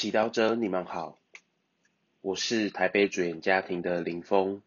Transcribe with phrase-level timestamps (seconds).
[0.00, 1.18] 祈祷者，你们好，
[2.20, 4.62] 我是台北主演家庭的林峰。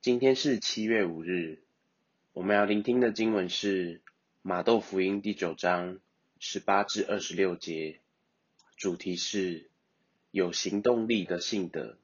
[0.00, 1.62] 今天是七月五日，
[2.32, 4.00] 我们要聆听的经文是
[4.42, 6.00] 马窦福音第九章
[6.40, 8.00] 十八至二十六节，
[8.76, 9.70] 主题是
[10.32, 11.96] 有行动力的信德。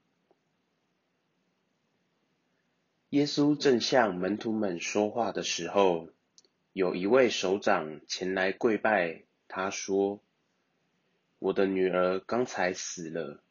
[3.08, 6.08] 耶稣正向门徒们说话的时候，
[6.72, 10.20] 有一位首长前来跪拜，他说。
[11.38, 13.42] 我的女儿刚才死了，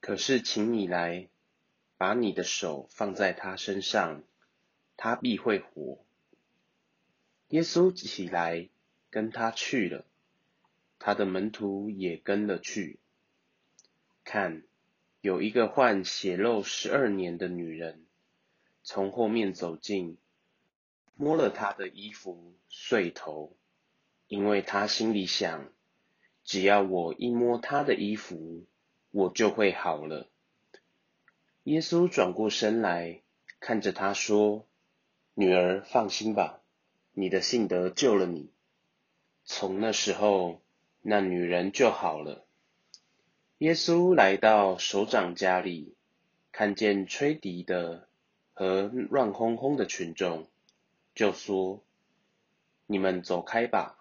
[0.00, 1.28] 可是请你来，
[1.96, 4.24] 把你的手放在她身上，
[4.96, 6.04] 她必会活。
[7.48, 8.68] 耶稣起来，
[9.08, 10.04] 跟他去了，
[10.98, 12.98] 他的门徒也跟了去。
[14.24, 14.64] 看，
[15.20, 18.04] 有一个患血肉十二年的女人，
[18.82, 20.18] 从后面走近，
[21.14, 23.56] 摸了他的衣服，碎头，
[24.26, 25.70] 因为他心里想。
[26.46, 28.64] 只要我一摸他的衣服，
[29.10, 30.28] 我就会好了。
[31.64, 33.20] 耶稣转过身来，
[33.58, 34.64] 看着他说
[35.34, 36.62] ：“女儿，放心吧，
[37.10, 38.52] 你的信德救了你。”
[39.44, 40.62] 从那时候，
[41.02, 42.46] 那女人就好了。
[43.58, 45.96] 耶稣来到首长家里，
[46.52, 48.08] 看见吹笛的
[48.52, 50.48] 和乱哄哄的群众，
[51.12, 51.82] 就说
[52.86, 53.98] ：“你们走开吧，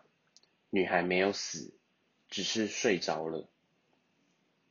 [0.69, 1.73] 女孩没有死。”
[2.35, 3.47] 只是睡着了，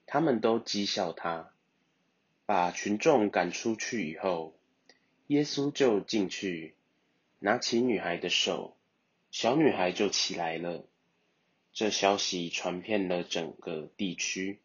[0.05, 1.51] 他们都讥笑他。
[2.45, 4.55] 把群众赶出去以后，
[5.29, 6.75] 耶稣就进去，
[7.39, 8.77] 拿起女孩的手，
[9.31, 10.85] 小女孩就起来了。
[11.73, 14.61] 这消息传遍了整个地区。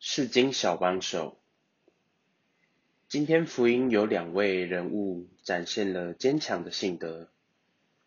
[0.00, 1.39] 世经小帮手。
[3.10, 7.28] 今天福音有两位人物展现了坚强的性格。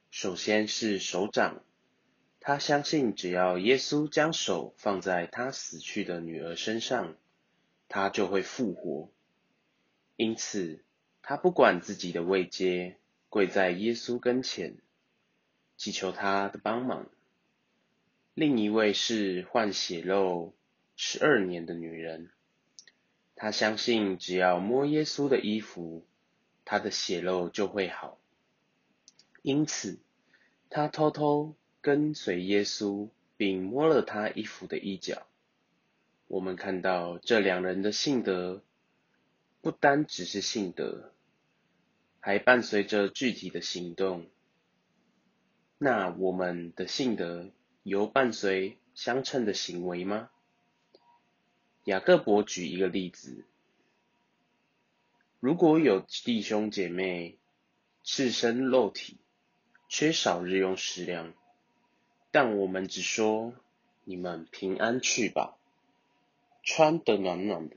[0.09, 1.61] 首先是首长，
[2.39, 7.17] 他相信只要耶稣将手放在他死去的女儿身上，
[7.89, 9.11] 他就会复活。
[10.15, 10.85] 因此，
[11.21, 12.95] 他不管自己的位阶，
[13.27, 14.77] 跪在耶稣跟前，
[15.75, 17.09] 祈求他的帮忙。
[18.33, 20.55] 另一位是患血肉
[20.95, 22.29] 十二年的女人。
[23.43, 26.05] 他相信，只要摸耶稣的衣服，
[26.63, 28.17] 他的血肉就会好。
[29.41, 29.99] 因此，
[30.69, 35.27] 他偷偷跟随耶稣，并摸了他衣服的衣角。
[36.27, 38.63] 我们看到这两人的信德，
[39.59, 41.11] 不单只是信德，
[42.21, 44.25] 还伴随着具体的行动。
[45.77, 47.49] 那我们的信德
[47.83, 50.29] 有伴随相称的行为吗？
[51.85, 53.43] 雅各伯举一个例子：
[55.41, 57.37] 如果有弟兄姐妹
[58.03, 59.17] 赤身肉体，
[59.89, 61.33] 缺少日用食粮，
[62.31, 63.53] 但我们只说
[64.05, 65.57] 你们平安去吧，
[66.63, 67.75] 穿得暖暖的，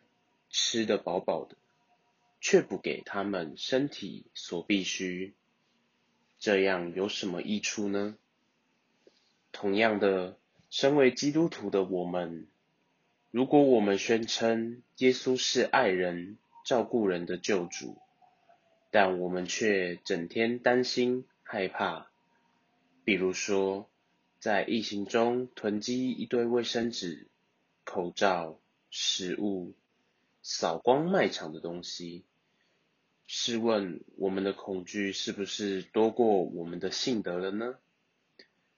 [0.51, 1.57] 吃得饱饱的，
[2.41, 5.35] 却不给他们身体所必须，
[6.39, 8.17] 这样有什么益处呢？
[9.51, 10.39] 同样的，
[10.71, 12.47] 身为基督徒的我们。
[13.37, 17.99] 如果我们宣称耶稣是爱人、照顾人的救主，
[18.91, 22.07] 但我们却整天担心、害怕，
[23.05, 23.91] 比如说
[24.39, 27.27] 在疫情中囤积一堆卫生纸、
[27.85, 28.59] 口罩、
[28.89, 29.75] 食物，
[30.41, 32.25] 扫光卖场的东西，
[33.27, 37.75] 试问我们的恐惧是不是多过我们的信德了呢？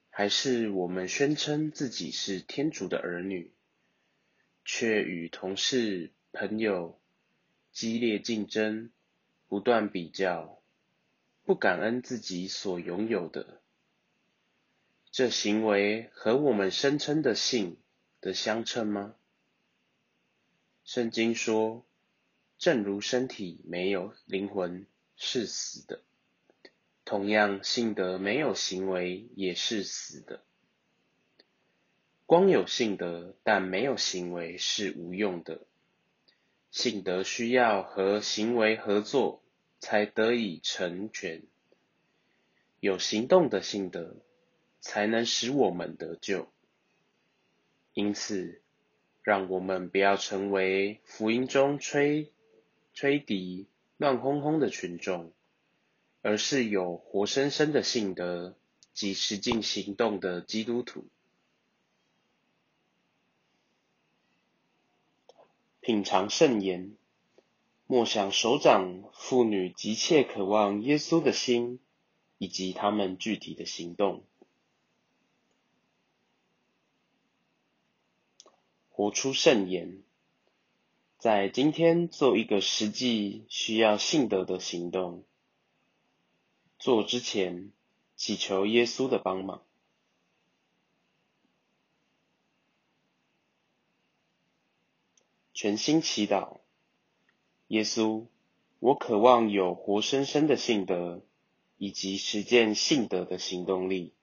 [0.09, 3.53] 还是我们宣称自己是天主的儿女？
[4.71, 7.01] 却与同事、朋友
[7.71, 8.91] 激烈竞争，
[9.47, 10.61] 不断比较，
[11.43, 13.61] 不感恩自己所拥有的，
[15.09, 17.77] 这行为和我们声称的性
[18.21, 19.15] 的相称吗？
[20.83, 21.83] 圣经说，
[22.59, 24.85] 正如身体没有灵魂
[25.17, 26.03] 是死的，
[27.05, 30.43] 同样性德没有行为也是死的。
[32.29, 35.61] 光有性德，但没有行为是无用的。
[36.69, 39.41] 性德需要和行为合作，
[39.79, 41.41] 才得以成全。
[42.79, 44.17] 有行动的性德，
[44.79, 46.47] 才能使我们得救。
[47.95, 48.61] 因此，
[49.23, 52.31] 让我们不要成为福音中吹
[52.93, 53.65] 吹笛、
[53.97, 55.33] 乱哄哄的群众，
[56.21, 58.55] 而是有活生生的性德
[58.93, 61.07] 及实际行动的基督徒。
[65.89, 66.95] 品尝圣言，
[67.87, 71.79] 默想首长妇女急切渴望耶稣的心，
[72.37, 74.23] 以及他们具体的行动。
[78.89, 80.03] 活出圣言，
[81.17, 85.23] 在今天做一个实际需要信德的行动。
[86.77, 87.71] 做之前，
[88.15, 89.63] 祈求耶稣的帮忙。
[95.61, 96.59] 全心祈祷，
[97.67, 98.27] 耶稣，
[98.79, 101.21] 我渴望有活生生的信德，
[101.75, 104.13] 以及实践信德的行动力，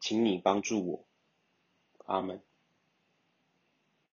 [0.00, 1.04] 请你帮助我。
[2.06, 2.42] 阿门。